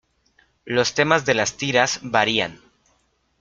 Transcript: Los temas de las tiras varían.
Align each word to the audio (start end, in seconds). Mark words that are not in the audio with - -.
Los 0.65 0.95
temas 0.95 1.25
de 1.25 1.35
las 1.35 1.57
tiras 1.57 1.99
varían. 2.01 2.59